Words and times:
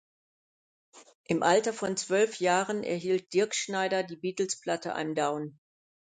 Im 1.25 1.43
Alter 1.43 1.73
von 1.73 1.95
zwölf 1.95 2.39
Jahren 2.39 2.83
erhielt 2.83 3.33
Dirkschneider 3.33 4.01
die 4.01 4.15
Beatles-Platte 4.15 4.95
"I’m 4.97 5.13
Down". 5.13 5.59